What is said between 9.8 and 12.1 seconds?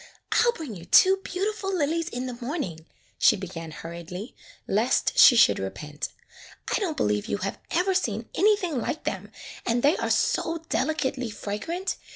they are so delicately fragrant.